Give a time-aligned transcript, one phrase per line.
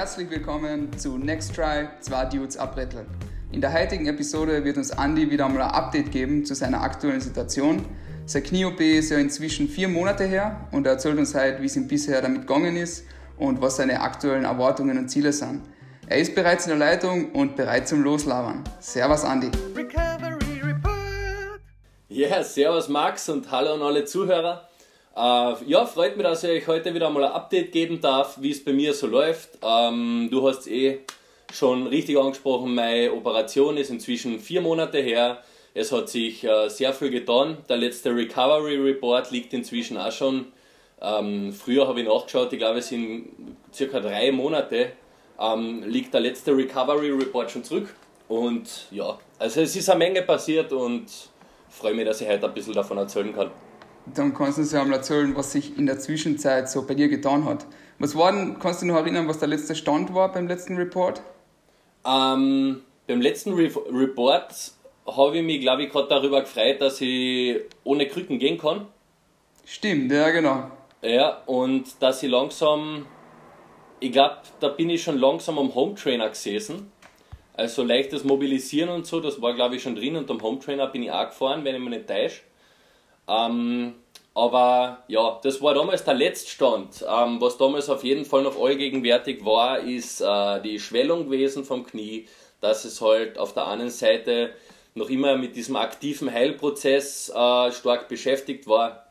[0.00, 3.06] Herzlich willkommen zu Next Try, zwei Dudes abbretteln.
[3.52, 7.20] In der heutigen Episode wird uns Andy wieder einmal ein Update geben zu seiner aktuellen
[7.20, 7.84] Situation.
[8.24, 11.76] Sein Knie-OP ist ja inzwischen vier Monate her und er erzählt uns heute, wie es
[11.76, 13.04] ihm bisher damit gegangen ist
[13.36, 15.64] und was seine aktuellen Erwartungen und Ziele sind.
[16.06, 18.64] Er ist bereits in der Leitung und bereit zum Loslabern.
[18.80, 19.50] Servus Andy.
[19.76, 21.60] Recovery Report.
[22.08, 24.69] Ja, yeah, servus Max und hallo an alle Zuhörer.
[25.16, 28.52] Äh, ja, freut mich, dass ich euch heute wieder mal ein Update geben darf, wie
[28.52, 29.50] es bei mir so läuft.
[29.62, 31.00] Ähm, du hast eh
[31.52, 35.42] schon richtig angesprochen, meine Operation ist inzwischen vier Monate her.
[35.74, 37.58] Es hat sich äh, sehr viel getan.
[37.68, 40.46] Der letzte Recovery Report liegt inzwischen auch schon.
[41.00, 44.92] Ähm, früher habe ich nachgeschaut, ich glaube es sind circa drei Monate,
[45.40, 47.94] ähm, liegt der letzte Recovery Report schon zurück.
[48.28, 51.06] Und ja, also es ist eine Menge passiert und
[51.68, 53.50] freue mich, dass ich heute ein bisschen davon erzählen kann
[54.06, 57.08] dann kannst du uns ja mal erzählen, was sich in der Zwischenzeit so bei dir
[57.08, 57.66] getan hat.
[57.98, 61.20] Was war denn, kannst du noch erinnern, was der letzte Stand war beim letzten Report?
[62.06, 64.72] Ähm, beim letzten Re Report
[65.06, 68.86] habe ich mich, glaube ich, gerade darüber gefreut, dass ich ohne Krücken gehen kann.
[69.64, 70.70] Stimmt, ja, genau.
[71.02, 73.06] Ja, und dass ich langsam,
[74.00, 76.90] ich glaube, da bin ich schon langsam am Home Trainer gesessen.
[77.54, 80.86] Also leichtes Mobilisieren und so, das war, glaube ich, schon drin und am Home Trainer
[80.86, 82.40] bin ich auch gefahren, wenn ich mich nicht täusche.
[83.28, 83.94] Ähm,
[84.34, 87.04] aber ja, das war damals der Letztstand.
[87.08, 91.84] Ähm, was damals auf jeden Fall noch allgegenwärtig war, ist äh, die Schwellung gewesen vom
[91.84, 92.26] Knie,
[92.60, 94.52] dass es halt auf der einen Seite
[94.94, 99.06] noch immer mit diesem aktiven Heilprozess äh, stark beschäftigt war.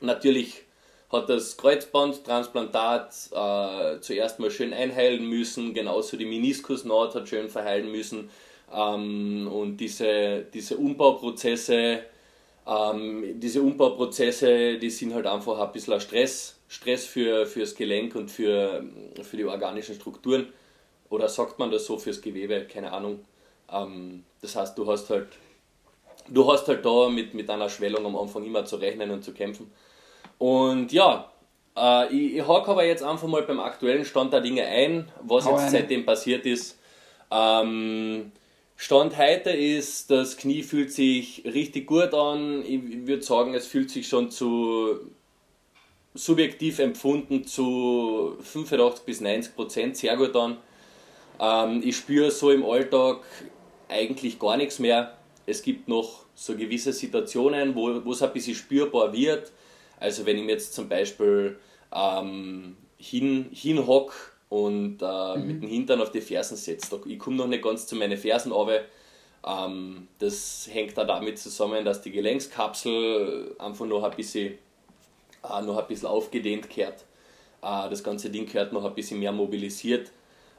[0.00, 0.62] Natürlich
[1.10, 7.90] hat das Kreuzbandtransplantat äh, zuerst mal schön einheilen müssen, genauso die Meniskusnaht hat schön verheilen
[7.90, 8.30] müssen.
[8.72, 12.04] Ähm, und diese, diese Umbauprozesse
[12.66, 18.30] ähm, diese Umbauprozesse, die sind halt einfach ein bisschen Stress, Stress für, fürs Gelenk und
[18.30, 18.84] für,
[19.22, 20.52] für die organischen Strukturen.
[21.08, 23.24] Oder sagt man das so fürs Gewebe, keine Ahnung.
[23.72, 25.28] Ähm, das heißt, du hast halt,
[26.28, 29.32] du hast halt da mit, mit einer Schwellung am Anfang immer zu rechnen und zu
[29.32, 29.72] kämpfen.
[30.38, 31.30] Und ja,
[31.76, 35.46] äh, ich, ich hake aber jetzt einfach mal beim aktuellen Stand der Dinge ein, was
[35.46, 36.78] Hau jetzt seitdem passiert ist.
[37.30, 38.32] Ähm,
[38.82, 42.64] Stand heute ist, das Knie fühlt sich richtig gut an.
[42.64, 45.00] Ich würde sagen, es fühlt sich schon zu
[46.14, 50.56] subjektiv empfunden zu 85 bis 90 Prozent sehr gut an.
[51.38, 53.18] Ähm, ich spüre so im Alltag
[53.90, 55.14] eigentlich gar nichts mehr.
[55.44, 59.52] Es gibt noch so gewisse Situationen, wo es ein bisschen spürbar wird.
[59.98, 61.58] Also wenn ich mir jetzt zum Beispiel
[61.94, 65.46] ähm, hin, hinhock und äh, mhm.
[65.46, 66.94] mit dem Hintern auf die Fersen setzt.
[67.06, 68.80] Ich komme noch nicht ganz zu meinen Fersen, aber
[69.46, 74.54] ähm, das hängt da damit zusammen, dass die Gelenkskapsel einfach noch ein bisschen,
[75.44, 77.04] äh, noch ein bisschen aufgedehnt gehört.
[77.62, 80.10] Äh, das ganze Ding gehört noch ein bisschen mehr mobilisiert.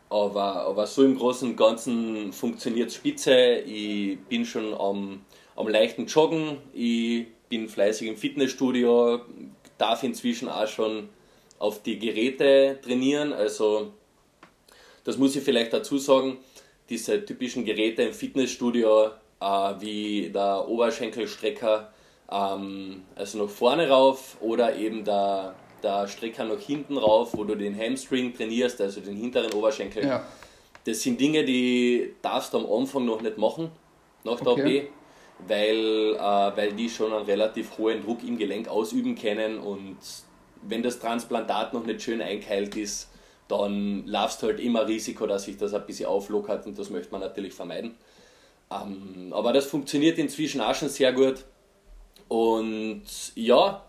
[0.10, 3.60] Aber, aber so im Großen und Ganzen funktioniert spitze.
[3.60, 5.22] Ich bin schon am,
[5.56, 9.22] am leichten Joggen, ich bin fleißig im Fitnessstudio,
[9.78, 11.08] darf inzwischen auch schon
[11.62, 13.34] auf die Geräte trainieren.
[13.34, 13.94] Also
[15.04, 16.38] das muss ich vielleicht dazu sagen,
[16.90, 19.46] diese typischen Geräte im Fitnessstudio äh,
[19.80, 21.94] wie der Oberschenkelstrecker,
[22.32, 27.56] ähm, also nach vorne rauf oder eben der, der Strecker nach hinten rauf, wo du
[27.56, 30.04] den Hamstring trainierst, also den hinteren Oberschenkel.
[30.06, 30.26] Ja.
[30.84, 33.70] Das sind Dinge, die darfst du am Anfang noch nicht machen,
[34.24, 34.82] nach der okay.
[34.82, 39.98] OP, weil, äh, weil die schon einen relativ hohen Druck im Gelenk ausüben können und
[40.62, 43.10] wenn das Transplantat noch nicht schön einkeilt ist,
[43.48, 47.12] dann laufst du halt immer Risiko, dass sich das ein bisschen auflockert und das möchte
[47.12, 47.96] man natürlich vermeiden.
[48.72, 51.44] Ähm, aber das funktioniert inzwischen auch schon sehr gut.
[52.28, 53.04] Und
[53.36, 53.86] ja,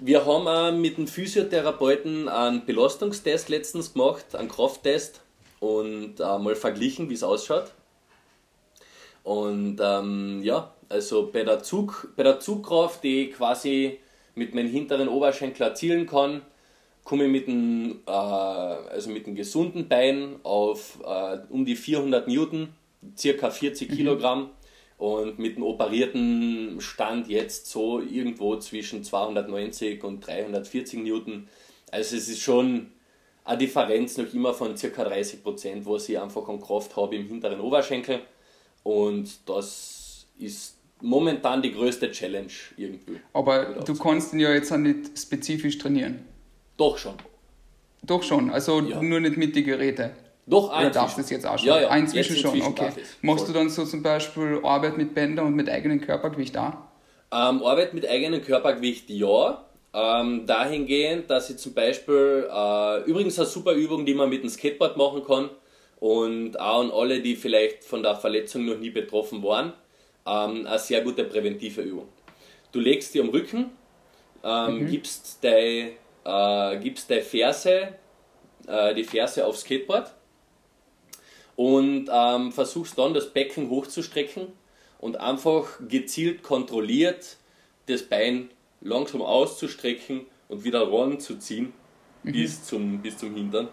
[0.00, 5.22] wir haben auch mit dem Physiotherapeuten einen Belastungstest letztens gemacht, einen Krafttest
[5.60, 7.72] und äh, mal verglichen, wie es ausschaut.
[9.22, 14.00] Und ähm, ja, also bei der, Zug, bei der Zugkraft, die quasi
[14.34, 16.42] mit meinem hinteren Oberschenkel erzielen kann,
[17.04, 22.28] komme ich mit dem, äh, also mit dem gesunden Bein auf äh, um die 400
[22.28, 22.68] Newton,
[23.16, 23.94] circa 40 mhm.
[23.94, 24.50] Kilogramm
[24.98, 31.48] und mit dem operierten Stand jetzt so irgendwo zwischen 290 und 340 Newton.
[31.90, 32.92] Also es ist schon
[33.44, 37.26] eine Differenz noch immer von circa 30 Prozent, was ich einfach an Kraft habe im
[37.26, 38.20] hinteren Oberschenkel
[38.84, 43.20] und das ist momentan die größte Challenge irgendwie.
[43.32, 46.24] Aber du kannst ihn ja jetzt auch nicht spezifisch trainieren.
[46.76, 47.14] Doch schon.
[48.02, 49.00] Doch schon, also ja.
[49.02, 50.10] nur nicht mit den Geräten.
[50.46, 51.68] Doch, ein Oder darfst du das jetzt auch schon?
[51.68, 51.94] Ja, ja.
[51.94, 52.90] Inzwischen schon, okay.
[53.20, 56.74] Machst du dann so zum Beispiel Arbeit mit Bändern und mit eigenem Körpergewicht auch?
[57.32, 59.64] Ähm, Arbeit mit eigenem Körpergewicht ja.
[59.94, 64.48] Ähm, dahingehend, dass ich zum Beispiel, äh, übrigens eine super Übung, die man mit dem
[64.48, 65.50] Skateboard machen kann
[66.00, 69.74] und auch an alle, die vielleicht von der Verletzung noch nie betroffen waren,
[70.26, 72.08] ähm, eine sehr gute präventive Übung.
[72.72, 73.70] Du legst dir am Rücken,
[74.42, 75.92] ähm, gibst deine
[76.24, 77.88] äh, gibst deine Ferse,
[78.66, 80.12] äh, die Ferse aufs Skateboard
[81.56, 84.48] und ähm, versuchst dann das Becken hochzustrecken
[84.98, 87.36] und einfach gezielt kontrolliert
[87.86, 91.72] das Bein langsam auszustrecken und wieder ranzuziehen
[92.22, 93.68] bis, zum, bis zum Hintern.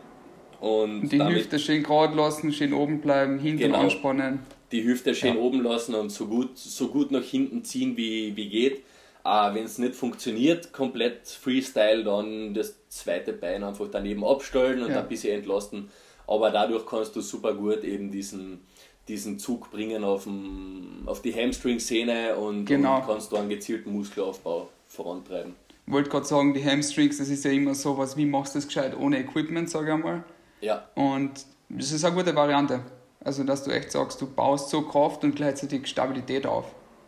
[0.60, 3.80] Und Und die damit Hüfte schön gerade lassen, schön oben bleiben, hinten Genau.
[3.80, 4.40] anspannen.
[4.71, 5.42] Die Hüfte schön Ja.
[5.42, 8.83] oben lassen und so gut, so gut nach hinten ziehen, wie, wie geht.
[9.25, 14.92] Äh, Wenn es nicht funktioniert, komplett Freestyle, dann das zweite Bein einfach daneben abstellen und
[14.92, 15.01] Ja.
[15.01, 15.89] ein bisschen entlasten.
[16.27, 18.62] Aber dadurch kannst du super gut eben diesen,
[19.07, 22.98] diesen Zug bringen auf, dem, auf die Hamstring-Szene und, Genau.
[22.98, 25.56] und kannst du einen gezielten Muskelaufbau vorantreiben.
[25.88, 28.68] Ich wollte gerade sagen, die Hamstrings, das ist ja immer sowas, wie machst du das
[28.68, 30.24] gescheit ohne Equipment, sage ich einmal.
[30.62, 31.31] Ja, Und
[31.69, 32.81] das ist eine gute Variante.
[33.24, 36.66] Also, dass du echt sagst, du baust so Kraft und gleichzeitig Stabilität auf.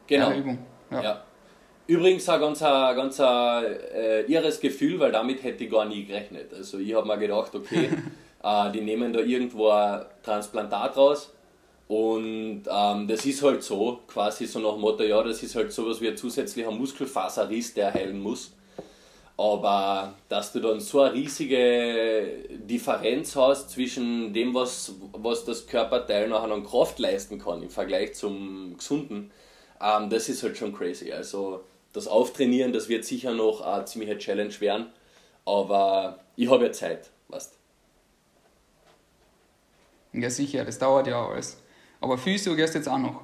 [0.08, 0.31] genau.
[0.31, 0.60] Übung.
[0.90, 1.04] Ja.
[1.04, 1.24] Ja.
[1.88, 6.06] Übrigens ein ganz, ein, ganz ein, äh, irres Gefühl, weil damit hätte ich gar nie
[6.06, 6.54] gerechnet.
[6.54, 7.90] Also ich habe mir gedacht, okay,
[8.44, 11.34] äh, die nehmen da irgendwo ein Transplantat raus
[11.92, 15.74] und ähm, das ist halt so, quasi so nach dem Motto, ja, das ist halt
[15.74, 18.54] sowas wie ein zusätzlicher Muskelfaserriss, der heilen muss.
[19.38, 26.28] Aber dass du dann so eine riesige Differenz hast zwischen dem, was, was das Körperteil
[26.28, 29.31] nachher an Kraft leisten kann im Vergleich zum Gesunden,
[29.81, 31.12] ähm, das ist halt schon crazy.
[31.12, 31.63] Also
[31.94, 34.88] das Auftrainieren, das wird sicher noch eine ziemliche Challenge werden.
[35.45, 37.57] Aber ich habe ja Zeit, weißt
[40.13, 41.57] ja, sicher, das dauert ja alles.
[42.01, 43.24] Aber Physio gehst jetzt auch noch.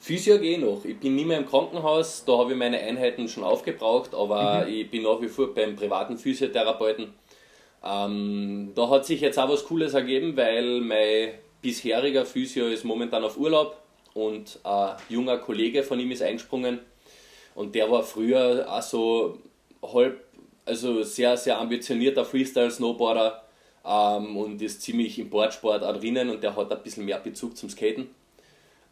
[0.00, 0.84] Physio gehe ich noch.
[0.84, 4.90] Ich bin nicht mehr im Krankenhaus, da habe ich meine Einheiten schon aufgebraucht, aber ich
[4.90, 7.12] bin nach wie vor beim privaten Physiotherapeuten.
[7.84, 11.30] Ähm, da hat sich jetzt auch was Cooles ergeben, weil mein
[11.60, 13.76] bisheriger Physio ist momentan auf Urlaub
[14.14, 16.80] und ein junger Kollege von ihm ist eingesprungen
[17.54, 19.38] und der war früher auch so
[19.82, 20.24] halb,
[20.64, 23.42] also sehr, sehr ambitionierter Freestyle-Snowboarder
[23.84, 27.56] ähm, und ist ziemlich im Boardsport auch drinnen und der hat ein bisschen mehr Bezug
[27.56, 28.08] zum Skaten.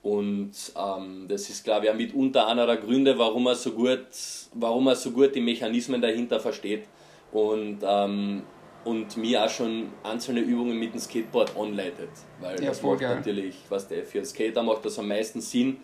[0.06, 4.06] Und ähm, das ist, glaube ich, auch mitunter einer der Gründe, warum er so gut,
[4.54, 6.84] warum er so gut die Mechanismen dahinter versteht
[7.32, 8.44] und, ähm,
[8.84, 12.10] und mir auch schon einzelne Übungen mit dem Skateboard anleitet.
[12.40, 13.16] Weil Ja, das macht geil.
[13.16, 15.78] natürlich, was der für einen Skater macht das am meisten Sinn,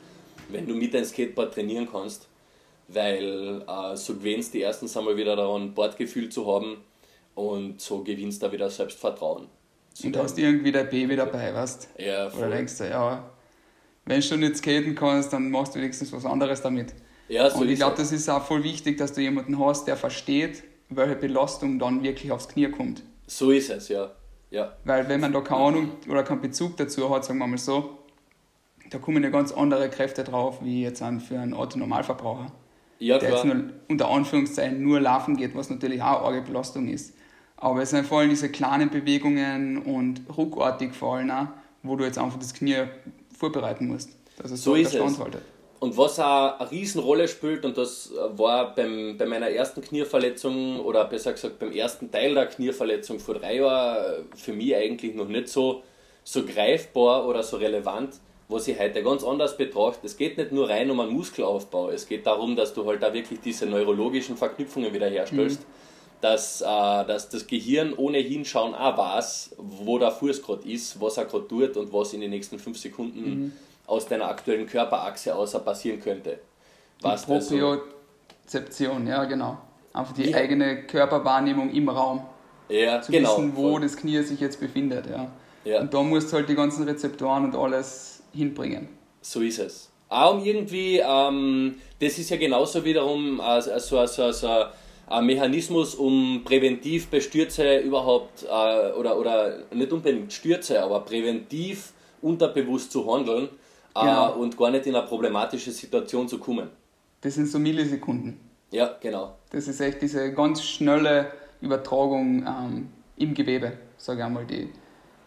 [0.51, 2.29] wenn du mit deinem Skateboard trainieren kannst,
[2.87, 6.77] weil äh, so gewinnst du erstens einmal wieder daran, Bordgefühl zu haben
[7.35, 9.49] und so gewinnst du wieder Selbstvertrauen.
[10.05, 12.51] Und hast irgendwie dein Baby dabei, weißt ja, Oder voll.
[12.51, 13.29] denkst du, ja,
[14.05, 16.95] wenn du nicht skaten kannst, dann machst du wenigstens was anderes damit.
[17.29, 19.97] ja, so und ich glaube, das ist auch voll wichtig, dass du jemanden hast, der
[19.97, 23.03] versteht, welche Belastung dann wirklich aufs Knie kommt.
[23.27, 24.13] So ist es, ja.
[24.51, 27.57] Ja, Weil wenn man da keine Ahnung oder keinen Bezug dazu hat, sagen wir mal
[27.57, 27.99] so,
[28.91, 32.53] da kommen ja ganz andere Kräfte drauf, wie jetzt an für einen Autonormalverbraucher,
[32.99, 33.55] ja der jetzt klar.
[33.55, 37.15] nur unter Anführungszeichen nur laufen geht, was natürlich auch eine arge Belastung ist.
[37.57, 41.47] Aber es sind vor allem diese kleinen Bewegungen und ruckartig vor allem auch,
[41.83, 42.85] wo du jetzt einfach das Knie
[43.43, 44.95] vorbereiten musst, dass es So so, ist es.
[44.95, 45.43] standhaltet.
[45.81, 51.05] Und was auch eine Riesenrolle spielt, und das war beim, bei meiner ersten Knieverletzung, oder
[51.07, 55.49] besser gesagt beim ersten Teil der Knieverletzung vor drei Jahren, für mich eigentlich noch nicht
[55.49, 55.83] so,
[56.23, 58.15] so greifbar oder so relevant,
[58.49, 60.07] was ich heute ganz anders betrachte.
[60.07, 63.13] Es geht nicht nur rein um einen Muskelaufbau, es geht darum, dass du halt da
[63.13, 65.63] wirklich diese neurologischen Verknüpfungen wieder herstellst.
[66.23, 71.17] Dass, äh, dass das Gehirn ohne Hinschauen auch weiß, wo der Fuß gerade ist, was
[71.19, 73.53] er gerade tut und was in den nächsten fünf Sekunden
[73.87, 76.39] aus deiner aktuellen Körperachse außer passieren könnte.
[77.01, 77.57] Was also,
[78.47, 79.59] Propriozeption, ja genau.
[79.93, 80.37] Einfach die Ja.
[80.39, 82.23] eigene Körperwahrnehmung im Raum.
[82.69, 83.37] ja, Zu genau.
[83.37, 83.81] wissen, wo voll.
[83.83, 85.07] das Knie sich jetzt befindet.
[85.11, 85.29] Ja.
[85.65, 85.81] Ja.
[85.81, 88.89] Und da musst du halt die ganzen Rezeptoren und alles hinbringen.
[89.21, 89.91] So ist es.
[90.09, 94.65] Auch um irgendwie, ähm, das ist ja genauso wiederum äh, so, so, so, so
[95.13, 101.93] ein Mechanismus, um präventiv bei Stürze überhaupt, äh, oder, oder nicht unbedingt Stürze, aber präventiv
[102.21, 103.49] unterbewusst zu handeln
[103.95, 104.35] äh, Genau.
[104.35, 106.69] und gar nicht in eine problematische Situation zu kommen.
[107.21, 108.41] Das sind so Millisekunden.
[108.71, 109.37] Ja, genau.
[109.51, 114.71] Das ist echt diese ganz schnelle Übertragung ähm, im Gewebe, sage ich einmal, die,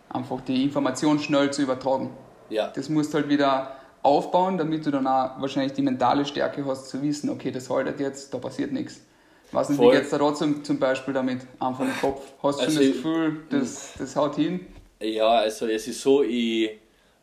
[0.09, 2.09] einfach die Information schnell zu übertragen.
[2.49, 6.65] Ja, Das musst du halt wieder aufbauen, damit du dann auch wahrscheinlich die mentale Stärke
[6.65, 9.01] hast, zu wissen, okay, das haltet jetzt, da passiert nichts.
[9.55, 9.95] Was nicht, wie Voll.
[9.95, 11.41] geht's da trotzdem zum Beispiel damit?
[11.59, 12.21] Einfach im Kopf.
[12.43, 14.65] Hast du Also schon das ich- Gefühl, das, das haut hin?
[15.01, 16.71] Ja, also es ist so, ich,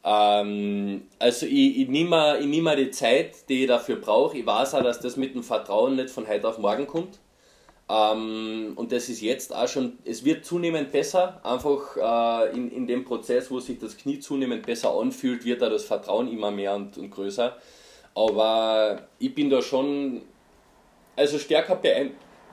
[0.04, 4.36] ähm, also ich, ich nehme mir, ich nehm mir die Zeit, die ich dafür brauche.
[4.38, 7.18] Ich weiß auch, dass das mit dem Vertrauen nicht von heute auf morgen kommt.
[7.88, 12.86] Ähm, und das ist jetzt auch schon, es wird zunehmend besser, einfach äh, in, in
[12.86, 16.74] dem Prozess, wo sich das Knie zunehmend besser anfühlt, wird da das Vertrauen immer mehr
[16.74, 17.56] und, und größer.
[18.14, 20.22] Aber ich bin da schon,
[21.22, 21.80] also stärker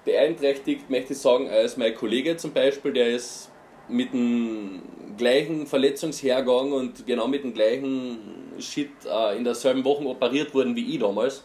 [0.05, 3.49] beeinträchtigt, möchte ich sagen, als mein Kollege zum Beispiel, der ist
[3.88, 4.81] mit dem
[5.17, 8.19] gleichen Verletzungshergang und genau mit dem gleichen
[8.59, 11.43] Shit äh, in derselben Woche operiert worden wie ich damals.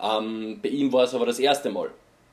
[0.00, 1.90] Ähm, bei ihm war es aber das erste Mal.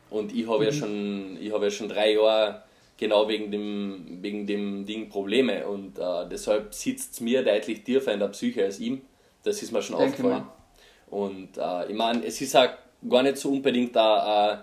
[0.10, 0.64] Und ich habe mhm.
[0.66, 2.64] ja, schon, hab ja schon drei Jahre
[2.98, 5.66] genau wegen dem, wegen dem Ding Probleme.
[5.66, 9.02] Und äh, deshalb sitzt es mir deutlich tiefer in der Psyche als ihm.
[9.44, 10.44] Das ist mir schon Denke aufgefallen.
[10.44, 11.18] Mal.
[11.18, 12.70] Und äh, ich meine, es ist auch
[13.10, 14.60] gar nicht so unbedingt ein,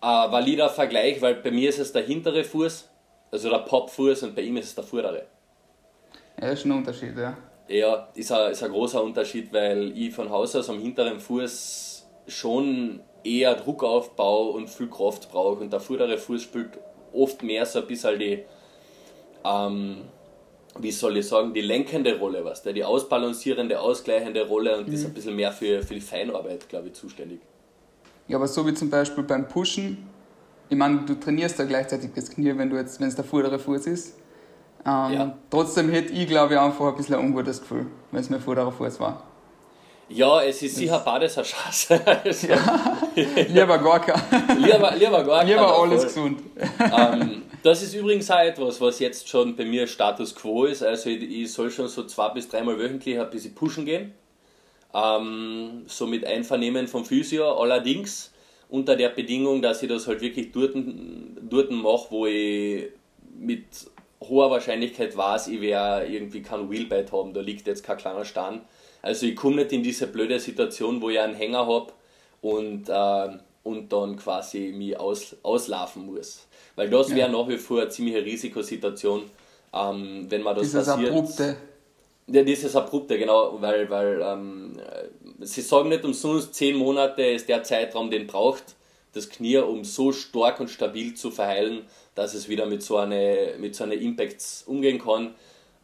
[0.00, 2.88] ein valider Vergleich, weil bei mir ist es der hintere Fuß,
[3.30, 5.26] also der Popfuß, und bei ihm ist es der vordere.
[6.40, 7.36] Ja, ist ein Unterschied, ja.
[7.68, 12.06] Ja, ist ein, ist ein großer Unterschied, weil ich von Haus aus am hinteren Fuß
[12.26, 16.78] schon eher Druckaufbau und viel Kraft brauche und der vordere Fuß spielt
[17.12, 18.44] oft mehr so ein bisschen die,
[19.44, 20.04] ähm,
[20.80, 24.94] wie soll ich sagen, die lenkende Rolle, was der, die ausbalancierende, ausgleichende Rolle und mhm.
[24.94, 27.40] ist ein bisschen mehr für, für die Feinarbeit, glaube ich, zuständig.
[28.26, 30.06] Ja, aber so wie zum Beispiel beim Pushen,
[30.68, 33.58] ich meine, du trainierst ja gleichzeitig das Knie, wenn du jetzt, wenn es der vordere
[33.58, 34.16] Fuß ist.
[34.86, 35.38] Ähm, ja.
[35.50, 38.70] Trotzdem hätte ich, glaube ich, einfach ein bisschen ein ungutes Gefühl, wenn es mein vorderer
[38.70, 39.22] Fuß war.
[40.10, 41.88] Ja, es ist sicher beides ein Schatz.
[42.24, 42.98] Also, ja,
[43.48, 44.20] lieber gar kein.
[44.58, 45.48] Lieber, lieber gar kein.
[45.48, 46.40] Lieber alles gesund.
[46.80, 50.82] Ähm, das ist übrigens auch etwas, was jetzt schon bei mir Status Quo ist.
[50.82, 54.12] Also ich, ich soll schon so zwei bis dreimal wöchentlich ein bisschen pushen gehen.
[54.94, 57.60] Ähm, so mit Einvernehmen vom Physio.
[57.60, 58.32] Allerdings
[58.68, 62.90] unter der Bedingung, dass ich das halt wirklich dort, dort mache, wo ich
[63.38, 63.64] mit
[64.20, 67.32] hoher Wahrscheinlichkeit weiß, ich werde irgendwie kein Wheelbite haben.
[67.32, 68.62] Da liegt jetzt kein kleiner Stein
[69.02, 71.92] also ich komme nicht in diese blöde Situation, wo ich einen Hänger habe
[72.40, 76.47] und, äh, und dann quasi mich aus, auslaufen muss.
[76.78, 77.28] Weil das wäre ja.
[77.28, 79.24] nach wie vor eine ziemliche Risikosituation,
[79.74, 81.10] ähm, wenn man das dieses passiert.
[81.10, 81.56] Abrupte.
[82.28, 84.78] Ja, dieses Abrupte, genau, weil, weil ähm,
[85.40, 88.76] sie sagen nicht umsonst, zehn Monate ist der Zeitraum, den braucht
[89.12, 91.82] das Knie, um so stark und stabil zu verheilen,
[92.14, 95.34] dass es wieder mit so einer mit so einer Impacts umgehen kann.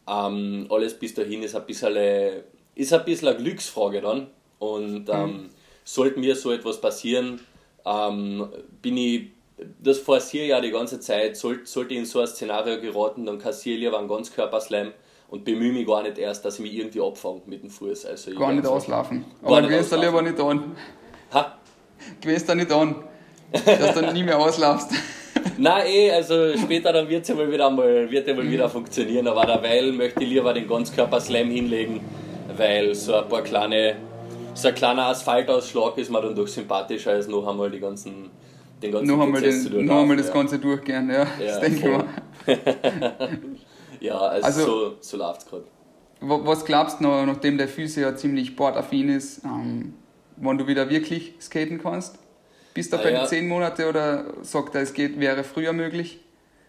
[0.07, 4.27] Ähm, alles bis dahin ist ein bisschen ist ein bisschen eine Glücksfrage dann.
[4.59, 5.49] Und ähm, mhm.
[5.83, 7.41] sollte mir so etwas passieren,
[7.85, 8.47] ähm,
[8.81, 9.34] bin ich,
[9.81, 13.25] das forciere ich ja die ganze Zeit, sollte, sollte ich in so ein Szenario geraten,
[13.25, 14.91] dann kassiere ich lieber einen Ganzkörperslam
[15.29, 18.05] und bemühe mich gar nicht erst, dass ich mich irgendwie abfange mit dem Fuß.
[18.05, 19.25] Also gar nicht auslaufen.
[19.41, 20.75] Aber gewöhnst da lieber nicht an.
[21.33, 21.57] Ha?
[22.21, 22.95] Gewöhnst da nicht an,
[23.65, 24.91] dass du nie mehr auslaufst.
[25.57, 28.69] Nein, eh, also später dann wird es ja mal wieder, mal, wird ja mal wieder
[28.69, 32.01] funktionieren, aber derweil möchte ich lieber den Ganzkörperslam hinlegen
[32.57, 33.95] weil so ein paar kleine,
[34.53, 38.29] so ein kleiner Asphaltausschlag ist mir dann doch sympathischer als noch einmal die ganzen,
[38.81, 40.33] den ganzen noch einmal, den, noch einmal das ja.
[40.33, 42.05] Ganze durchgehen, ja, ja das denke ich mal.
[43.99, 45.63] ja, also, also so, so läuft es gerade.
[46.21, 49.93] Was glaubst du, noch, nachdem der Physio ja ziemlich sportaffin ist, ähm,
[50.37, 52.17] wann du wieder wirklich skaten kannst?
[52.73, 53.25] Bist du ah, bei ja.
[53.25, 56.19] 10 Monate oder sagt er, es geht, wäre früher möglich?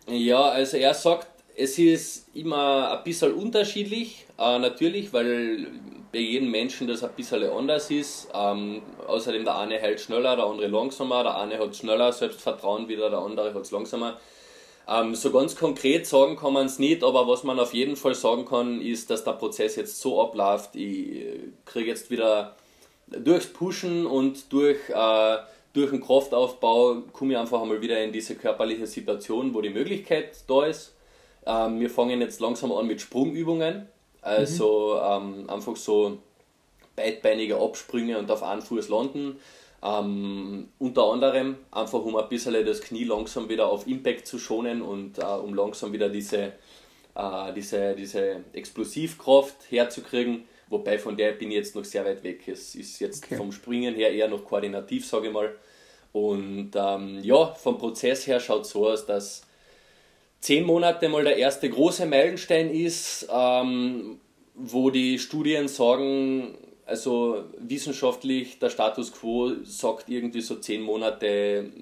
[0.09, 5.67] Ja, also er sagt, es ist immer ein bisschen unterschiedlich, äh, natürlich, weil
[6.13, 8.29] bei jedem Menschen das ein bisschen anders ist.
[8.35, 13.11] Ähm, außerdem der eine hält schneller, der andere langsamer, der eine hat schneller Selbstvertrauen wieder,
[13.11, 14.19] der andere hat es langsamer.
[14.89, 18.15] Ähm, so ganz konkret sagen kann man es nicht, aber was man auf jeden Fall
[18.15, 21.25] sagen kann, ist, dass der Prozess jetzt so abläuft, ich
[21.65, 22.55] kriege jetzt wieder
[23.09, 25.37] durchs Pushen und durch, äh,
[25.73, 30.37] durch den Kraftaufbau komme ich einfach einmal wieder in diese körperliche Situation, wo die Möglichkeit
[30.47, 30.97] da ist
[31.47, 33.87] ähm, wir fangen jetzt langsam an mit Sprungübungen.
[34.27, 35.45] Also mhm.
[35.45, 36.19] ähm, einfach so
[36.97, 39.39] beidbeinige Absprünge und auf einen Fuß landen.
[39.85, 44.83] Ähm, unter anderem einfach um ein bisschen das Knie langsam wieder auf Impact zu schonen
[44.83, 46.55] und äh, um langsam wieder diese,
[47.15, 50.45] äh, diese, diese Explosivkraft herzukriegen.
[50.71, 52.49] Wobei von der bin ich jetzt noch sehr weit weg.
[52.49, 53.37] Es ist jetzt okay.
[53.37, 55.55] vom Springen her eher noch koordinativ, sage ich mal.
[56.13, 59.46] Und ähm, ja, vom Prozess her schaut es so aus, dass
[60.47, 64.21] zehn Monate mal der erste große Meilenstein ist, ähm,
[64.55, 71.73] wo die Studien sagen, also wissenschaftlich der Status quo sagt irgendwie so zehn Monate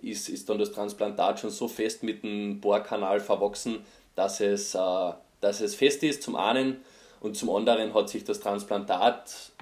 [0.00, 3.80] ist, ist dann das Transplantat schon so fest mit dem Bohrkanal verwachsen,
[4.14, 5.12] dass es, äh,
[5.42, 6.78] dass es fest ist zum einen
[7.20, 9.52] und zum anderen hat sich das Transplantat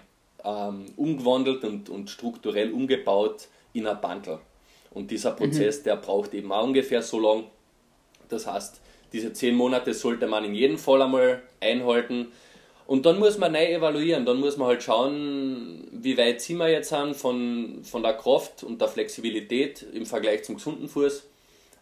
[0.44, 4.38] ähm, umgewandelt und, und strukturell umgebaut in ein Bandel.
[4.92, 5.84] Und dieser Prozess, mhm.
[5.84, 7.46] der braucht eben auch ungefähr so lang
[8.28, 8.80] das heißt,
[9.12, 12.28] diese zehn Monate sollte man in jedem Fall einmal einhalten.
[12.86, 16.68] Und dann muss man neu evaluieren, dann muss man halt schauen, wie weit sind wir
[16.68, 21.24] jetzt an von, von der Kraft und der Flexibilität im Vergleich zum gesunden Fuß.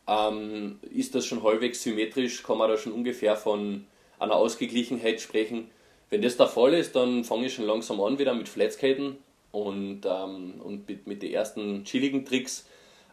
[0.07, 3.87] Ähm, ist das schon halbwegs symmetrisch, kann man da schon ungefähr von
[4.19, 5.71] einer Ausgeglichenheit sprechen.
[6.11, 9.17] Wenn das der Fall ist, dann fange ich schon langsam an wieder mit Flatskaten
[9.53, 12.67] und, ähm, und mit, mit den ersten chilligen Tricks.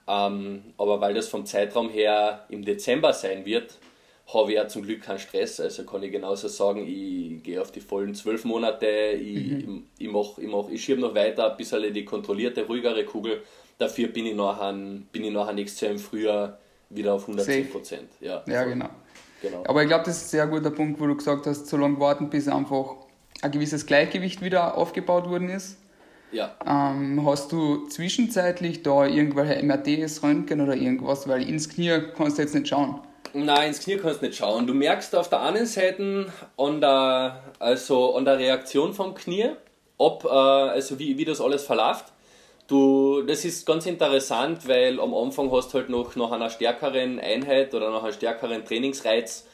[0.08, 3.78] Ähm, aber weil das vom Zeitraum her im Dezember sein wird,
[4.34, 5.60] habe ich ja zum Glück keinen Stress.
[5.60, 9.84] Also kann ich genauso sagen, ich gehe auf die vollen zwölf Monate, ich, mhm.
[9.98, 13.44] ich, ich, mach, ich, mach, ich schiebe noch weiter ein bisschen die kontrollierte, ruhigere Kugel.
[13.78, 16.58] Dafür bin ich nachher, bin ich nachher nächstes Jahr im Frühjahr
[16.90, 18.10] wieder auf 110 Prozent.
[18.20, 18.90] Ja, ja genau.
[19.42, 19.64] genau.
[19.68, 22.00] Aber ich glaube, das ist ein sehr guter Punkt, wo du gesagt hast, so lange
[22.00, 22.96] warten, bis einfach
[23.42, 25.78] ein gewisses Gleichgewicht wieder aufgebaut worden ist.
[26.32, 26.56] Ja.
[26.66, 31.28] Ähm, hast du zwischenzeitlich da irgendwelche MRTs, Röntgen oder irgendwas?
[31.28, 33.00] Weil ins Knie kannst du jetzt nicht schauen.
[33.34, 34.68] Nein, ins Knie kannst du nicht schauen.
[34.68, 39.52] Du merkst auf der einen Seite an der, also an der Reaktion vom Knie,
[39.98, 42.06] ob, äh, also wie, wie das alles verläuft.
[42.68, 47.20] Du, das ist ganz interessant, weil am Anfang hast du halt noch nach einer stärkeren
[47.20, 49.46] Einheit oder nach einem stärkeren Trainingsreiz,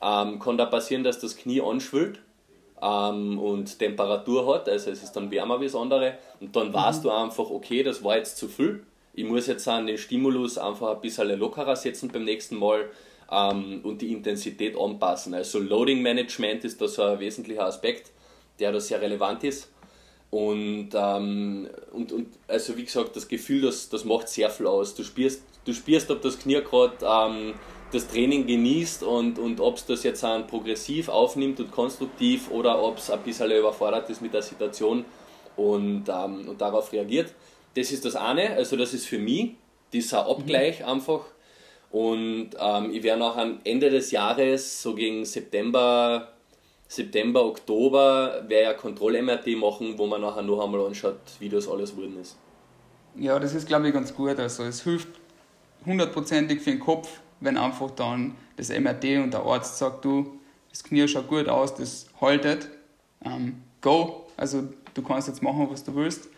[0.00, 2.20] ähm, kann da passieren, dass das Knie anschwillt
[2.82, 6.74] ähm, und Temperatur hat, also es ist dann wärmer wie das andere und dann mhm.
[6.74, 8.82] weißt du einfach, okay, das war jetzt zu viel.
[9.12, 12.88] Ich muss jetzt an den Stimulus einfach ein bisschen lockerer setzen beim nächsten Mal
[13.30, 15.34] ähm, und die Intensität anpassen.
[15.34, 18.12] Also Loading Management ist da so ein wesentlicher Aspekt,
[18.58, 19.70] der da sehr relevant ist.
[20.30, 24.94] Und, ähm, und, und also wie gesagt, das Gefühl, das, das macht sehr viel aus.
[24.94, 27.54] Du spürst, du spürst ob das Knie gerade ähm,
[27.92, 32.82] das Training genießt und, und ob es das jetzt an progressiv aufnimmt und konstruktiv oder
[32.82, 35.04] ob es ein bisschen überfordert ist mit der Situation
[35.56, 37.34] und, ähm, und darauf reagiert.
[37.74, 39.54] Das ist das eine, also das ist für mich
[39.92, 40.86] dieser Abgleich mhm.
[40.86, 41.24] einfach
[41.90, 46.32] und ähm, ich werde auch am Ende des Jahres, so gegen September,
[46.86, 51.90] September, Oktober, werde ja Kontroll-MRT machen, wo man nachher noch einmal anschaut, wie das alles
[51.90, 52.36] geworden ist.
[53.16, 54.38] Ja, das ist glaube ich ganz gut.
[54.38, 55.08] Also es hilft
[55.84, 57.08] hundertprozentig für den Kopf,
[57.40, 60.38] wenn einfach dann das MRT und der Arzt sagt, du,
[60.70, 62.68] das Knie schaut gut aus, das haltet,
[63.24, 64.26] ähm, go.
[64.36, 66.28] Also du kannst jetzt machen, was du willst.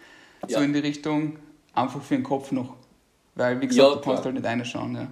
[0.48, 0.58] Ja.
[0.58, 1.36] So in die Richtung,
[1.74, 2.74] einfach für den Kopf noch.
[3.34, 4.94] Weil, wie gesagt, ja, du kannst halt nicht reinschauen.
[4.94, 5.08] Ja.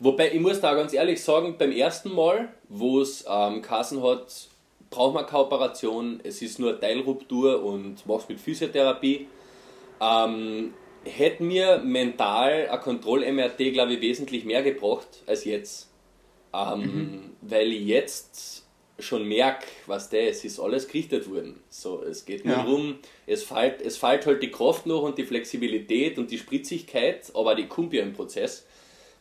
[0.00, 4.48] Wobei, ich muss da ganz ehrlich sagen, beim ersten Mal, wo es ähm, Kassen hat,
[4.90, 9.26] braucht man keine Operation, es ist nur Teilruptur und machst mit Physiotherapie.
[10.00, 10.72] Ähm,
[11.08, 15.88] hätte mir mental ein Kontroll-MRT, glaube ich, wesentlich mehr gebracht als jetzt.
[16.54, 17.20] Ähm, mhm.
[17.42, 18.64] Weil ich jetzt
[18.98, 21.60] schon merke, was der es ist alles gerichtet worden.
[21.68, 22.62] So, es geht nur ja.
[22.62, 27.30] darum, es fällt, es fällt halt die Kraft noch und die Flexibilität und die Spritzigkeit,
[27.34, 28.66] aber die kommt ja im Prozess.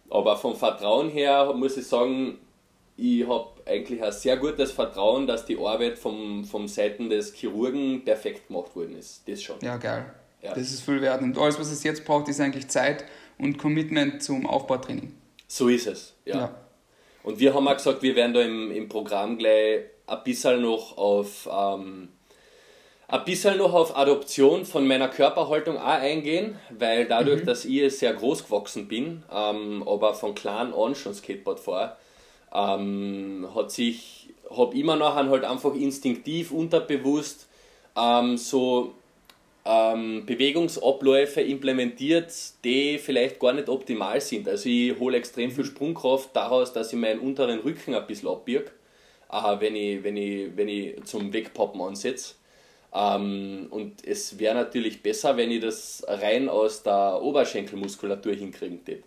[0.09, 2.39] Aber vom Vertrauen her muss ich sagen,
[2.95, 8.03] ich habe eigentlich ein sehr gutes Vertrauen, dass die Arbeit vom, vom Seiten des Chirurgen
[8.03, 9.27] perfekt gemacht worden ist.
[9.27, 9.57] Das schon.
[9.61, 10.11] Ja, geil.
[10.41, 10.53] Ja.
[10.53, 11.21] Das ist viel wert.
[11.21, 13.05] Und alles, was es jetzt braucht, ist eigentlich Zeit
[13.37, 15.13] und Commitment zum Aufbautraining.
[15.47, 16.37] So ist es, ja.
[16.37, 16.55] ja.
[17.23, 20.97] Und wir haben auch gesagt, wir werden da im, im Programm gleich ein bisschen noch
[20.97, 22.09] auf ähm,
[23.09, 27.45] ein bisschen noch auf Adoption von meiner Körperhaltung auch eingehen, weil dadurch, mhm.
[27.45, 31.95] dass ich sehr groß gewachsen bin, ähm, aber von klein an schon Skateboard fahre,
[32.53, 37.47] ähm, hat sich, habe immer nachher halt einfach instinktiv, unterbewusst
[37.95, 38.93] ähm, so
[39.67, 44.47] ähm, Bewegungsabläufe implementiert, die vielleicht gar nicht optimal sind.
[44.47, 45.69] Also ich hole extrem viel mhm.
[45.69, 48.71] Sprungkraft daraus, dass ich meinen unteren Rücken ein bisschen abbirge,
[49.31, 52.35] äh, wenn, ich, wenn, ich, wenn ich zum Wegpoppen ansetze.
[52.93, 59.03] Ähm, und es wäre natürlich besser, wenn ich das rein aus der Oberschenkelmuskulatur hinkriegen würde.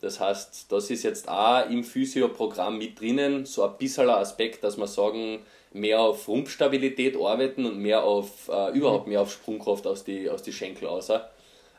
[0.00, 4.62] Das heißt, das ist jetzt auch im Physioprogramm mit drinnen, so ein bisschen ein Aspekt,
[4.64, 5.40] dass wir sagen,
[5.72, 10.42] mehr auf Rumpfstabilität arbeiten und mehr auf, äh, überhaupt mehr auf Sprungkraft aus die, aus
[10.42, 11.10] die Schenkel aus.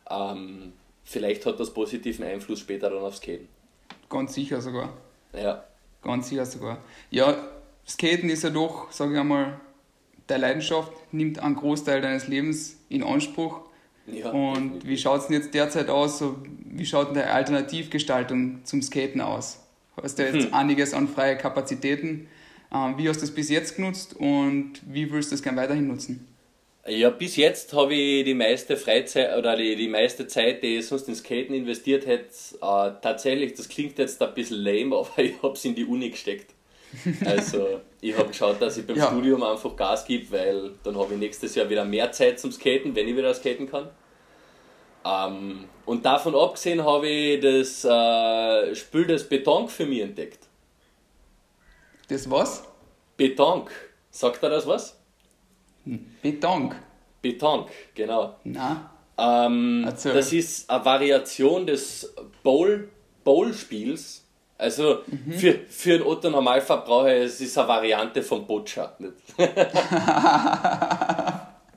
[0.09, 0.73] Ähm,
[1.03, 3.47] vielleicht hat das positiven Einfluss später dann aufs Skaten.
[4.09, 4.93] Ganz sicher sogar.
[5.33, 5.63] Ja.
[6.01, 6.79] Ganz sicher sogar.
[7.09, 7.35] Ja,
[7.87, 9.59] Skaten ist ja doch, sage ich einmal,
[10.27, 13.61] deine Leidenschaft nimmt einen Großteil deines Lebens in Anspruch.
[14.07, 16.17] Ja, und wie schaut es denn jetzt derzeit aus?
[16.17, 19.59] So, wie schaut denn deine Alternativgestaltung zum Skaten aus?
[20.01, 20.53] Hast du jetzt hm.
[20.53, 22.27] einiges an freie Kapazitäten?
[22.73, 25.87] Ähm, wie hast du das bis jetzt genutzt und wie willst du das gerne weiterhin
[25.87, 26.27] nutzen?
[26.87, 30.87] Ja, bis jetzt habe ich die meiste Freizeit oder die, die meiste Zeit, die ich
[30.87, 32.29] sonst in Skaten investiert hätte,
[32.61, 36.09] äh, tatsächlich, das klingt jetzt ein bisschen lame, aber ich habe es in die Uni
[36.09, 36.53] gesteckt.
[37.23, 39.07] Also ich habe geschaut, dass ich beim ja.
[39.07, 42.95] Studium einfach Gas gebe, weil dann habe ich nächstes Jahr wieder mehr Zeit zum Skaten,
[42.95, 43.89] wenn ich wieder skaten kann.
[45.05, 50.48] Ähm, und davon abgesehen habe ich das äh, Spiel des Beton für mich entdeckt.
[52.09, 52.63] Das was?
[53.17, 53.63] Beton.
[54.11, 54.97] Sagt er das was?
[56.21, 56.75] Betonk.
[57.21, 58.35] Betonk, genau.
[58.43, 60.13] Na, Ähm, Erzähl.
[60.13, 62.89] das ist eine Variation des Bowl,
[63.23, 64.23] Bowl-Spiels.
[64.57, 65.33] Also Mhm.
[65.33, 68.93] für, für einen Otto Normalverbraucher es ist eine Variante vom Boccia.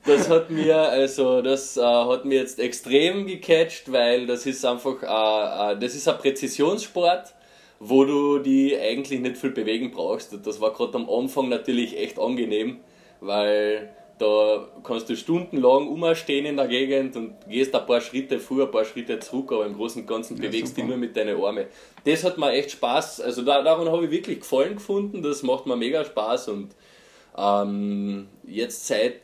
[0.05, 5.01] das hat mir also das äh, hat mir jetzt extrem gecatcht, weil das ist einfach
[5.01, 7.33] äh, äh, das ist ein Präzisionssport,
[7.79, 10.33] wo du die eigentlich nicht viel bewegen brauchst.
[10.33, 12.79] Und das war gerade am Anfang natürlich echt angenehm,
[13.19, 18.61] weil da kannst du stundenlang umstehen in der Gegend und gehst ein paar Schritte vor,
[18.65, 20.87] ein paar Schritte zurück, aber im Großen und Ganzen Ja, bewegst du super.
[20.89, 21.65] nur mit deinen Armen.
[22.05, 25.65] Das hat mir echt Spaß, also da, daran habe ich wirklich Gefallen gefunden, das macht
[25.65, 26.75] mir mega Spaß und
[27.35, 29.21] ähm, jetzt seit,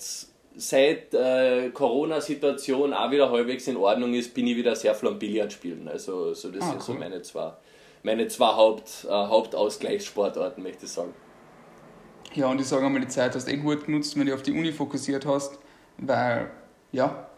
[0.55, 5.19] seit äh, Corona-Situation auch wieder halbwegs in Ordnung ist, bin ich wieder sehr viel am
[5.19, 5.88] Billard spielen.
[5.88, 6.99] Also so das Ah, sind so cool.
[6.99, 7.53] meine zwei,
[8.03, 11.13] meine zwei Haupt, äh, Hauptausgleichssportarten, möchte ich sagen.
[12.33, 14.43] ja, und ich sage einmal, die Zeit hast du eh gut genutzt, wenn du auf
[14.43, 15.59] die Uni fokussiert hast,
[15.97, 16.49] weil,
[16.91, 17.29] ja,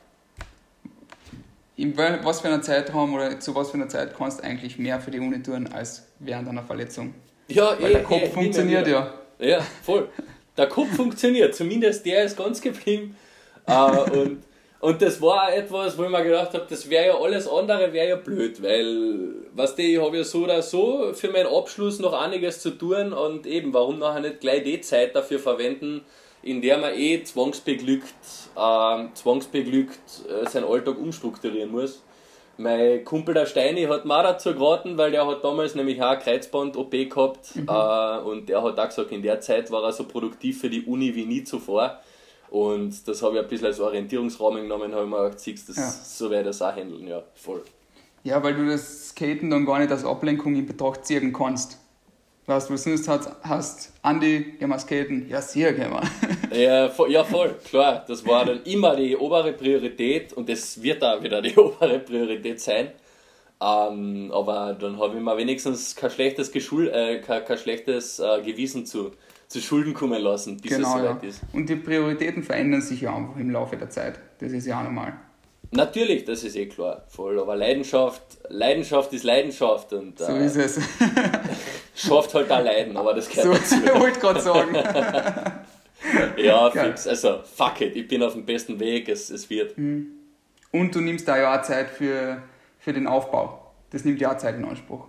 [1.78, 5.00] in was für einer Zeitraum oder zu was für einer Zeit kannst du eigentlich mehr
[5.00, 7.16] für die Uni tun als während einer Verletzung.
[7.48, 9.14] Ja, Weil eh, der Kopf eh, funktioniert ja.
[9.40, 10.08] Ja, voll.
[10.58, 13.16] Der Kopf funktioniert, zumindest der ist ganz geblieben.
[13.66, 14.44] Äh, und,
[14.82, 17.94] und das war auch etwas, wo ich mir gedacht habe, das wäre ja alles andere,
[17.94, 22.14] wäre ja blöd, weil, was ich habe ja so oder so für meinen Abschluss noch
[22.14, 26.02] einiges zu tun und eben, warum nachher nicht gleich die Zeit dafür verwenden,
[26.44, 28.16] in der man eh zwangsbeglückt,
[28.58, 32.02] ähm, zwangsbeglückt äh, seinen Alltag umstrukturieren muss.
[32.58, 36.20] Mein Kumpel der Steini hat mir dazu geraten, weil der hat damals nämlich auch eine
[36.20, 40.62] Kreuzband-OP gehabt äh, und der hat auch gesagt, in der Zeit war er so produktiv
[40.62, 42.00] für die Uni wie nie zuvor.
[42.52, 45.78] Und das habe ich ein bisschen als Orientierungsrahmen genommen, habe ich mir gedacht, siehst das,
[45.78, 45.90] Ja.
[45.90, 47.64] so werde ich das auch handeln, ja, voll.
[48.24, 51.78] Ja, weil du das Skaten dann gar nicht als Ablenkung in Betracht ziehen kannst.
[52.48, 55.28] Weißt du, sonst hast, hast Andi, gehen wir skaten?
[55.30, 56.02] Ja, sicher gehen wir.
[56.58, 58.04] Ja, vo- ja, voll, klar.
[58.06, 62.60] Das war dann immer die obere Priorität und das wird auch wieder die obere Priorität
[62.60, 62.92] sein.
[63.62, 68.42] Ähm, aber dann habe ich mir wenigstens kein schlechtes, Geschul äh, kein, kein schlechtes äh,
[68.44, 69.12] Gewissen zu,
[69.52, 71.08] zu Schulden kommen lassen, bis genau, es ja.
[71.10, 71.42] soweit ist.
[71.52, 74.20] Und die Prioritäten verändern sich ja einfach im Laufe der Zeit.
[74.40, 75.14] Das ist ja auch normal.
[75.72, 77.40] Natürlich, das ist eh klar, voll.
[77.40, 80.80] Aber Leidenschaft, Leidenschaft ist Leidenschaft und So äh, ist es.
[81.96, 83.76] schafft halt auch Leiden, aber das so, gehört dazu.
[84.00, 84.76] wollte ich gerade sagen.
[86.36, 86.88] Ja, Geil.
[86.88, 87.06] fix.
[87.06, 89.78] Also, fuck it, ich bin auf dem besten Weg, es, es wird.
[89.78, 92.42] Und du nimmst da ja auch Zeit für,
[92.80, 93.72] für den Aufbau.
[93.92, 95.06] Das nimmt ja auch Zeit in Anspruch.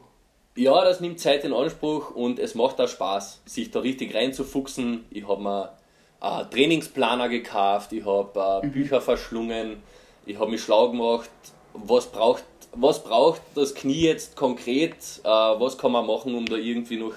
[0.55, 5.05] Ja, das nimmt Zeit in Anspruch und es macht auch Spaß, sich da richtig reinzufuchsen.
[5.11, 5.73] Ich habe mir
[6.21, 9.83] einen Trainingsplaner gekauft, ich habe äh, Bücher verschlungen,
[10.27, 11.31] ich habe mich schlau gemacht,
[11.73, 16.57] was braucht, was braucht das Knie jetzt konkret, äh, was kann man machen, um da
[16.57, 17.15] irgendwie noch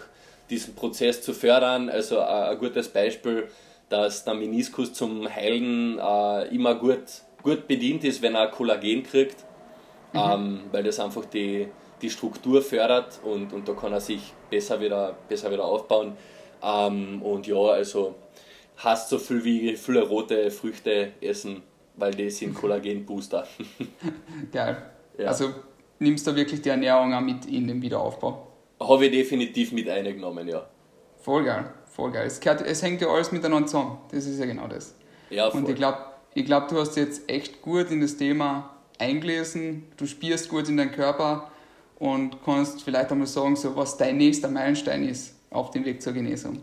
[0.50, 1.90] diesen Prozess zu fördern.
[1.90, 3.50] Also äh, ein gutes Beispiel,
[3.90, 7.04] dass der Meniskus zum Heilen äh, immer gut,
[7.44, 9.46] gut bedient ist, wenn er Kollagen kriegt
[10.16, 11.68] ähm, weil das einfach die,
[12.02, 16.18] die Struktur fördert und, und da kann er sich besser wieder, besser wieder aufbauen.
[16.62, 18.16] Ähm, und ja, also
[18.78, 21.64] hast so viel wie viele rote Früchte essen,
[21.96, 23.48] weil die sind Kollagenbooster.
[24.52, 24.78] Geil.
[25.18, 25.28] Ja.
[25.28, 25.50] Also
[26.00, 28.48] nimmst du wirklich die Ernährung auch mit in den Wiederaufbau.
[28.80, 30.66] Habe ich definitiv mit eingenommen, ja.
[31.22, 32.28] Voll geil, voll geil.
[32.28, 33.98] Es, gehört, es hängt ja alles miteinander zusammen.
[34.12, 34.96] Das ist ja genau das.
[35.30, 35.72] Ja, Und voll.
[35.72, 35.98] ich glaube,
[36.34, 40.78] ich glaub, du hast jetzt echt gut in das Thema eingelesen, du spürst gut in
[40.78, 41.50] deinen Körper
[42.00, 46.14] und kannst vielleicht einmal sagen, so, was dein nächster Meilenstein ist auf dem Weg zur
[46.14, 46.62] Genesung.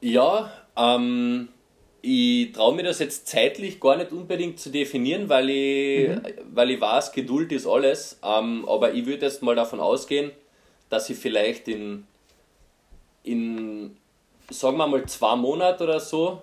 [0.00, 1.48] Ja, ähm,
[2.02, 6.10] ich traue mir das jetzt zeitlich gar nicht unbedingt zu definieren, weil ich,
[6.52, 8.20] weil ich weiß, Geduld ist alles.
[8.22, 10.30] Ähm, aber ich würde jetzt mal davon ausgehen,
[10.88, 12.06] dass ich vielleicht in,
[13.24, 13.96] in
[14.50, 16.42] sagen wir mal, zwei Monate oder so,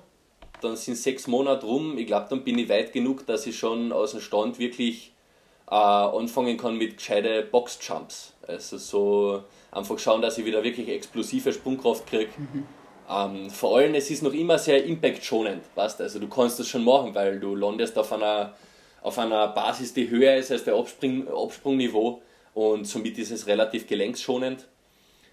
[0.60, 1.98] dann sind sechs Monate rum.
[1.98, 5.13] Ich glaube, dann bin ich weit genug, dass ich schon aus dem Stand wirklich
[5.70, 8.34] äh, anfangen kann mit gescheite Boxjumps.
[8.48, 12.32] Also so einfach schauen, dass ich wieder wirklich explosive Sprungkraft kriege.
[13.10, 16.84] Ähm, vor allem, es ist noch immer sehr impactschonend, weißt Also du kannst das schon
[16.84, 18.54] machen, weil du landest auf einer,
[19.02, 22.22] auf einer Basis, die höher ist als der Abspring, Absprungniveau
[22.54, 24.68] und somit ist es relativ gelenksschonend.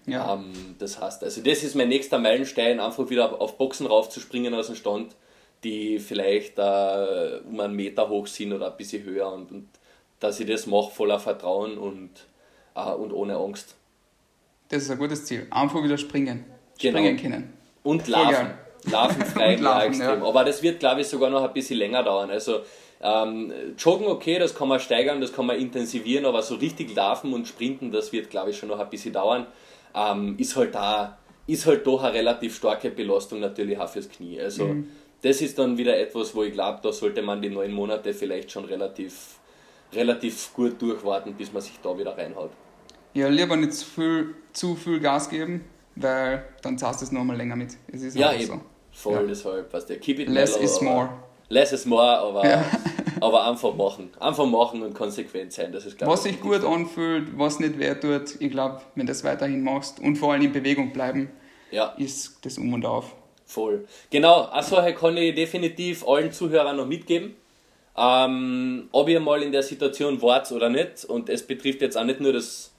[0.05, 4.53] Ja, Ähm, das heißt, also das ist mein nächster Meilenstein, einfach wieder auf Boxen raufzuspringen
[4.53, 5.15] aus dem Stand,
[5.63, 9.67] die vielleicht äh, um einen Meter hoch sind oder ein bisschen höher und, und
[10.21, 12.11] dass ich das mache voller Vertrauen und,
[12.75, 13.75] äh, und ohne Angst.
[14.69, 15.47] das ist ein gutes Ziel.
[15.51, 16.45] Einfach wieder springen.
[16.79, 16.97] Genau.
[16.97, 17.53] Springen können.
[17.83, 18.51] Und laufen.
[18.89, 20.21] Laufen frei Und laufen, extrem.
[20.21, 20.25] ja.
[20.27, 22.31] Aber das wird, glaube ich, sogar noch ein bisschen länger dauern.
[22.31, 22.61] Also
[23.01, 27.33] ähm, Joggen, okay, das kann man steigern, das kann man intensivieren, aber so richtig laufen
[27.33, 29.45] und sprinten, das wird, glaube ich, schon noch ein bisschen dauern.
[29.93, 34.39] Ähm, ist halt da, ist halt doch eine relativ starke Belastung natürlich auch fürs Knie.
[34.39, 34.87] Also Mhm.
[35.21, 38.51] das ist dann wieder etwas, wo ich glaube, da sollte man die neun Monate vielleicht
[38.51, 39.39] schon relativ,
[39.93, 42.51] relativ gut durchwarten, bis man sich da wieder reinhaut.
[43.13, 47.35] Ja, lieber nicht zu viel, zu viel Gas geben, weil dann zahlst du es nochmal
[47.37, 47.71] länger mit.
[47.91, 48.45] Es ist Ja, eben.
[48.45, 48.61] so.
[48.93, 49.23] Voll, Ja.
[49.23, 51.09] deshalb, was der Keep it Less mellow, is more.
[51.49, 52.63] Less is more, aber, Ja.
[53.21, 54.09] aber einfach machen.
[54.19, 55.71] Einfach machen und konsequent sein.
[55.73, 59.05] Das ist, glaub Was ich, sich gut anfühlt, was nicht weh tut, ich glaube, wenn
[59.05, 61.29] du das weiterhin machst und vor allem in Bewegung bleiben,
[61.71, 63.13] Ja, ist das Um und Auf.
[63.45, 63.85] voll.
[64.09, 67.35] Genau, also kann ich definitiv allen Zuhörern noch mitgeben.
[67.97, 72.03] Ähm, ob ihr mal in der Situation wart oder nicht, und es betrifft jetzt auch
[72.03, 72.73] nicht nur das,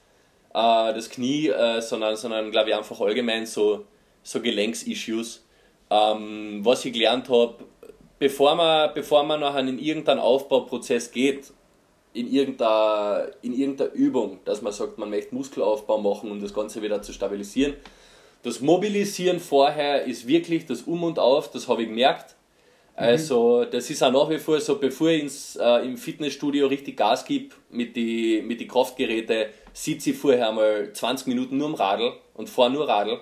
[0.49, 3.85] äh, das Knie, äh, sondern, sondern glaube ich einfach allgemein so,
[4.23, 5.45] so Gelenksissues.
[5.89, 7.55] Ähm, was ich gelernt habe,
[8.17, 11.53] bevor man, bevor man nachher in irgendeinen Aufbauprozess geht,
[12.13, 16.81] in irgendeiner, in irgendeiner Übung, dass man sagt, man möchte Muskelaufbau machen, um das Ganze
[16.81, 17.75] wieder zu stabilisieren.
[18.43, 22.35] Das Mobilisieren vorher ist wirklich das Um und Auf, das habe ich gemerkt.
[22.95, 26.95] Also, das ist auch nach wie vor so, bevor ich ins, äh, im Fitnessstudio richtig
[26.95, 31.73] Gas gebe mit den mit die Kraftgeräten, sitze ich vorher mal 20 Minuten nur am
[31.73, 33.19] Radl und fahre nur Radl,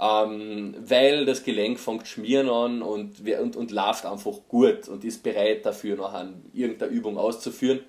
[0.00, 5.24] ähm, weil das Gelenk fängt schmieren an und, und, und läuft einfach gut und ist
[5.24, 7.80] bereit dafür, nachher irgendeine Übung auszuführen.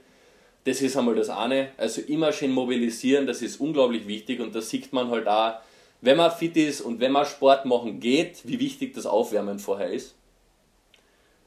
[0.64, 1.70] Das ist einmal das eine.
[1.78, 5.56] Also immer schön mobilisieren, das ist unglaublich wichtig und das sieht man halt auch,
[6.02, 9.92] wenn man fit ist und wenn man Sport machen geht, wie wichtig das Aufwärmen vorher
[9.92, 10.16] ist.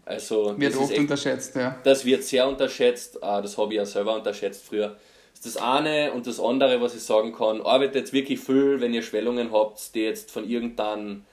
[0.07, 1.77] Also Wird oft echt, unterschätzt, ja.
[1.83, 4.97] das wird sehr unterschätzt, äh, das habe ich ja selber unterschätzt früher.
[5.35, 8.95] Das ist das eine und das andere, was ich sagen kann, arbeitet wirklich viel, wenn
[8.95, 11.25] ihr Schwellungen habt, die jetzt von irgendeinem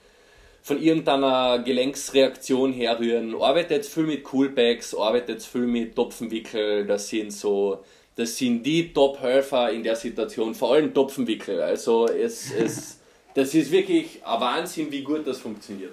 [0.64, 3.34] von irgendeiner Gelenksreaktion herrühren.
[3.40, 7.84] Arbeitet viel mit Coolbacks, arbeitet viel mit Topfenwickel, das sind so,
[8.16, 11.60] das sind die Top-Helfer in der Situation, vor allem Topfenwickel.
[11.60, 12.98] Also es, es,
[13.34, 15.92] das ist wirklich ein Wahnsinn, wie gut das funktioniert.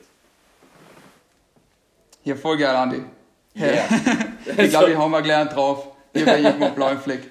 [2.23, 3.01] Ja, voll geil, Andi.
[3.55, 3.75] Hey.
[3.75, 3.83] Yeah.
[4.63, 5.87] Ich glaube, ich habe mal gelernt drauf.
[6.13, 7.21] Hier bei irgendwo einen blauen Fleck.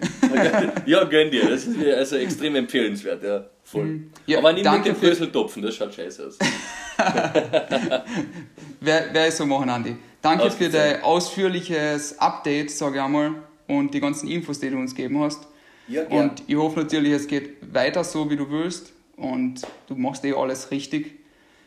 [0.86, 3.44] ja, gönn dir, das ist mir also extrem empfehlenswert, ja.
[3.64, 4.02] Voll.
[4.26, 6.38] Ja, Aber nimm danke mit für- dem Bröseltopfen, das schaut scheiße aus.
[8.80, 9.96] Wer, wer ist so machen, Andi?
[10.22, 10.96] Danke für Ausgezeichnet.
[10.96, 13.34] dein ausführliches Update, sage ich einmal,
[13.68, 15.46] und die ganzen Infos, die du uns gegeben hast.
[15.88, 18.92] Ja, Und ich hoffe natürlich, es geht weiter so, wie du willst.
[19.16, 21.18] Und du machst eh alles richtig.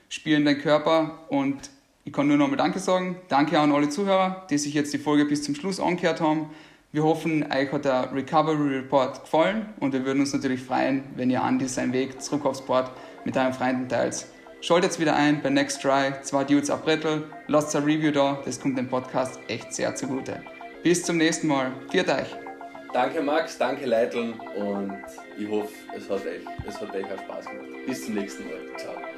[0.10, 1.20] Spiel in deinen Körper.
[1.30, 1.58] Und
[2.06, 3.18] ich kann nur nochmal Danke sagen.
[3.30, 6.50] Danke an alle Zuhörer, die sich jetzt die Folge bis zum Schluss angehört haben.
[6.92, 9.68] Wir hoffen, euch hat der Recovery Report gefallen.
[9.80, 12.92] Und wir würden uns natürlich freuen, wenn ihr Andi seinen Weg zurück aufs Board
[13.26, 14.26] mit euren Freunden teilt.
[14.62, 17.24] Schaltet wieder ein bei Next Try, zwei Dudes ab Brettel.
[17.48, 20.42] Lasst ein Review da, das kommt dem Podcast echt sehr zugute.
[20.84, 21.72] Bis zum nächsten Mal.
[21.90, 22.36] Viert euch!
[22.94, 24.94] Danke Max, danke Leiteln und
[25.38, 27.86] ich hoffe, es hat euch, es hat euch auch Spaß gemacht.
[27.88, 28.60] Bis zum nächsten Mal.
[28.78, 29.13] Ciao.